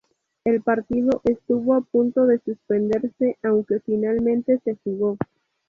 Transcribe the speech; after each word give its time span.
El 0.45 0.63
partido 0.63 1.21
estuvo 1.25 1.75
a 1.75 1.81
punto 1.81 2.25
de 2.25 2.39
suspenderse, 2.39 3.37
aunque 3.43 3.81
finalmente 3.81 4.59
se 4.65 4.75
jugó. 4.83 5.15